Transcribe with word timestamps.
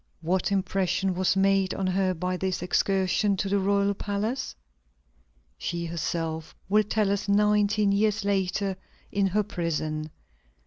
What 0.21 0.51
impression 0.51 1.13
was 1.13 1.37
made 1.37 1.75
on 1.75 1.85
her 1.85 2.15
by 2.15 2.35
this 2.35 2.63
excursion 2.63 3.37
to 3.37 3.47
the 3.47 3.59
royal 3.59 3.93
palace? 3.93 4.55
She 5.59 5.85
herself 5.85 6.55
will 6.67 6.81
tell 6.85 7.11
us 7.11 7.29
nineteen 7.29 7.91
years 7.91 8.25
later, 8.25 8.77
in 9.11 9.27
her 9.27 9.43
prison. 9.43 10.09